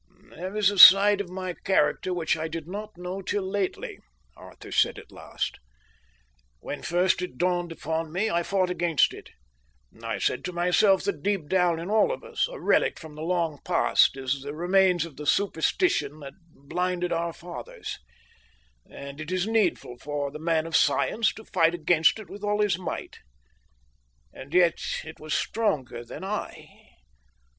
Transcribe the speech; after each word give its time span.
"There 0.31 0.57
is 0.57 0.71
a 0.71 0.79
side 0.79 1.21
of 1.21 1.29
my 1.29 1.53
character 1.53 2.11
which 2.11 2.35
I 2.35 2.47
did 2.47 2.67
not 2.67 2.97
know 2.97 3.21
till 3.21 3.47
lately," 3.47 3.99
Arthur 4.35 4.71
said 4.71 4.97
at 4.97 5.11
last. 5.11 5.59
"When 6.59 6.81
first 6.81 7.21
it 7.21 7.37
dawned 7.37 7.71
upon 7.71 8.11
me, 8.11 8.27
I 8.27 8.41
fought 8.41 8.71
against 8.71 9.13
it. 9.13 9.29
I 10.01 10.17
said 10.17 10.43
to 10.45 10.53
myself 10.53 11.03
that 11.03 11.21
deep 11.21 11.47
down 11.47 11.79
in 11.79 11.91
all 11.91 12.11
of 12.11 12.23
us, 12.23 12.47
a 12.51 12.59
relic 12.59 12.97
from 12.97 13.13
the 13.13 13.21
long 13.21 13.59
past, 13.63 14.17
is 14.17 14.41
the 14.41 14.55
remains 14.55 15.05
of 15.05 15.17
the 15.17 15.27
superstition 15.27 16.19
that 16.21 16.33
blinded 16.51 17.13
our 17.13 17.31
fathers; 17.31 17.99
and 18.89 19.21
it 19.21 19.31
is 19.31 19.45
needful 19.45 19.99
for 19.99 20.31
the 20.31 20.39
man 20.39 20.65
of 20.65 20.75
science 20.75 21.31
to 21.35 21.45
fight 21.45 21.75
against 21.75 22.17
it 22.17 22.27
with 22.27 22.43
all 22.43 22.61
his 22.63 22.75
might. 22.79 23.19
And 24.33 24.51
yet 24.51 24.79
it 25.03 25.19
was 25.19 25.35
stronger 25.35 26.03
than 26.03 26.23
I. 26.23 26.69